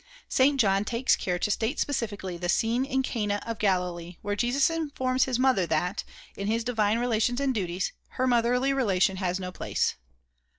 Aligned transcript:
St. 0.29 0.59
John 0.59 0.83
takes 0.83 1.15
care 1.15 1.37
to 1.37 1.51
state 1.51 1.79
specifically 1.79 2.35
the 2.35 2.49
scene 2.49 2.85
in 2.85 3.03
Cana 3.03 3.39
of 3.45 3.59
Galilee 3.59 4.17
where 4.23 4.35
Jesus 4.35 4.67
informs 4.71 5.25
his 5.25 5.37
mother 5.37 5.67
that, 5.67 6.03
in 6.35 6.47
his 6.47 6.63
divine 6.63 6.97
relations 6.97 7.39
and 7.39 7.53
duties, 7.53 7.91
her 8.17 8.25
motherly 8.25 8.73
relation 8.73 9.17
has 9.17 9.39
no 9.39 9.51
place. 9.51 9.93